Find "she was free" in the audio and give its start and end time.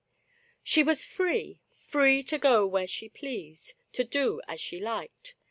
0.63-1.61